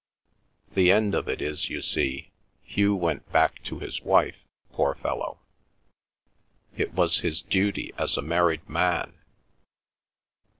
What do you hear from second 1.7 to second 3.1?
see, Hugh